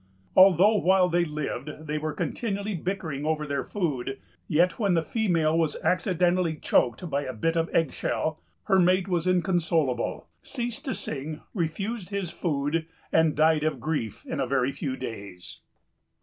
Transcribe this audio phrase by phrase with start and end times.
[0.35, 5.55] Although while they lived they were continually bickering over their food, yet when the female
[5.55, 10.95] was accidentally choked by a bit of egg shell her mate was inconsolable, ceased to
[10.95, 15.59] sing, refused his food, and died of grief in a very few days."